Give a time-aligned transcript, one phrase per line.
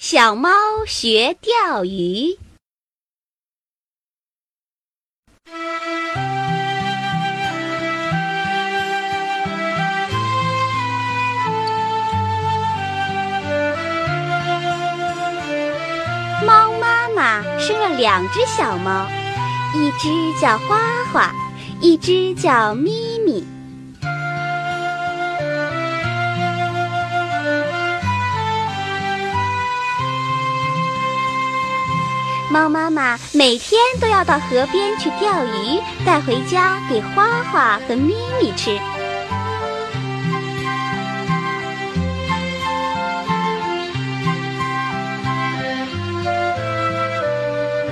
[0.00, 0.48] 小猫
[0.86, 2.38] 学钓鱼。
[16.46, 19.08] 猫妈妈生了两只小猫，
[19.74, 20.78] 一只叫花
[21.12, 21.34] 花，
[21.80, 23.17] 一只叫咪
[32.50, 38.78] 猫妈妈每天都要到河边去钓鱼，带回家给花花和咪咪吃。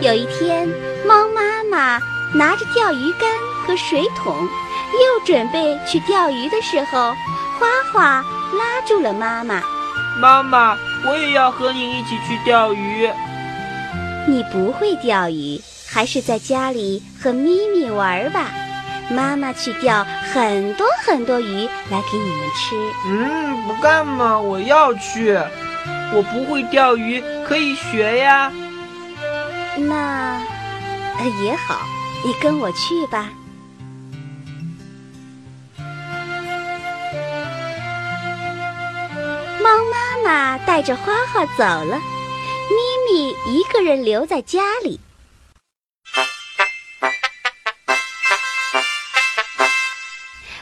[0.00, 0.66] 有一天，
[1.06, 2.00] 猫妈妈
[2.32, 3.28] 拿着钓鱼竿
[3.66, 7.14] 和水桶，又准备去钓鱼的时候，
[7.58, 8.24] 花花
[8.56, 9.60] 拉住了妈妈。
[10.18, 13.10] 妈妈，我也要和你一起去钓鱼。
[14.26, 18.50] 你不会钓鱼，还是在家里和咪咪玩吧。
[19.08, 22.74] 妈妈去钓很多很多鱼来给你们吃。
[23.06, 25.38] 嗯，不干嘛，我要去。
[26.12, 28.52] 我不会钓鱼，可以学呀。
[29.76, 30.40] 那
[31.42, 31.78] 也好，
[32.24, 33.30] 你跟我去吧。
[39.62, 42.00] 猫妈妈带着花花走了，
[42.68, 45.00] 咪咪一个人留在家里。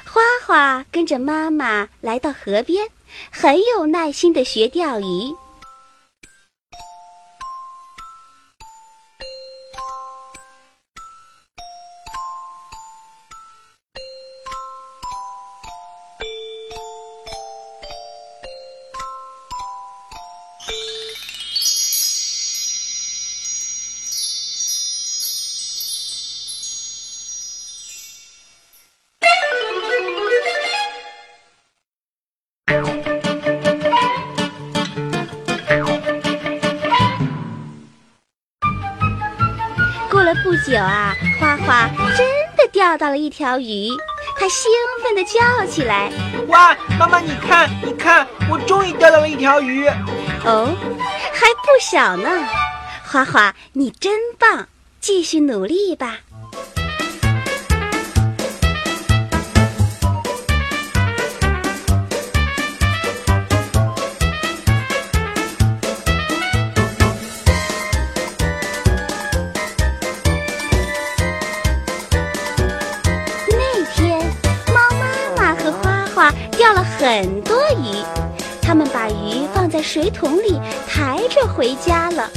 [0.05, 2.89] 花花跟着妈妈来到河边，
[3.31, 5.35] 很有耐心的学钓鱼。
[40.55, 42.25] 不久啊，花花真
[42.57, 43.89] 的钓到了一条鱼，
[44.39, 44.71] 它兴
[45.03, 46.13] 奋地叫起来
[46.47, 49.89] ：“哇，妈妈，你看，你看，我终于钓到了一条鱼！
[50.45, 50.73] 哦，
[51.33, 52.31] 还不少呢！
[53.05, 54.69] 花花，你真棒，
[55.01, 56.19] 继续努力吧！”
[76.53, 78.03] 钓了很多鱼，
[78.63, 82.31] 他们把鱼放在水桶里，抬着回家了。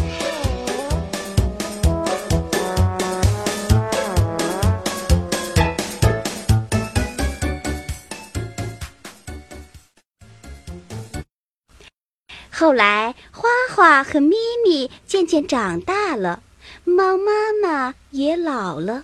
[12.49, 16.41] 后来，花花和咪咪渐渐长大了，
[16.83, 19.03] 猫妈妈也老了。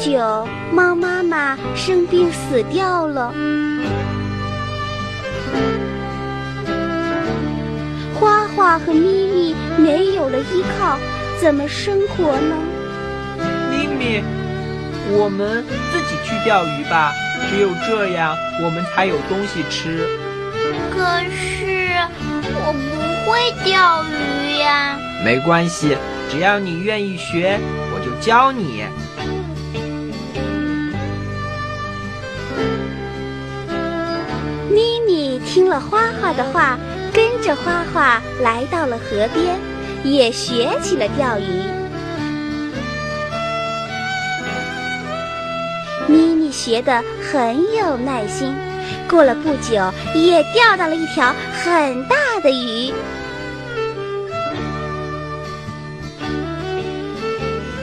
[0.00, 3.32] 久，猫妈妈生病死掉了。
[8.14, 10.98] 花花和咪咪没有了依靠，
[11.40, 12.56] 怎么生活呢？
[13.70, 14.22] 咪咪，
[15.10, 17.12] 我们自己去钓鱼吧，
[17.50, 20.06] 只有这样，我们才有东西吃。
[20.90, 21.90] 可是
[22.56, 24.96] 我不会钓鱼呀。
[25.24, 25.96] 没关系，
[26.30, 27.58] 只要你愿意学，
[27.92, 28.84] 我就教你。
[35.54, 36.76] 听了花花的话，
[37.12, 39.56] 跟着花花来到了河边，
[40.02, 41.62] 也学起了钓鱼。
[46.08, 47.00] 咪咪学得
[47.30, 48.52] 很有耐心，
[49.08, 51.32] 过了不久，也钓到了一条
[51.62, 52.92] 很大的鱼。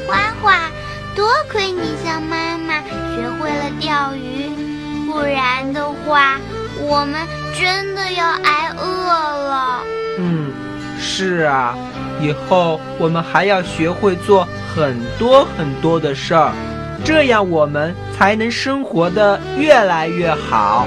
[0.05, 0.69] 花花，
[1.15, 2.81] 多亏你向妈妈
[3.15, 4.49] 学会了钓鱼，
[5.09, 6.37] 不然的话，
[6.81, 7.15] 我们
[7.53, 9.83] 真的要挨饿了。
[10.19, 10.51] 嗯，
[10.99, 11.75] 是啊，
[12.19, 16.51] 以后我们还要学会做很多很多的事儿，
[17.03, 20.85] 这样我们才能生活的越来越好。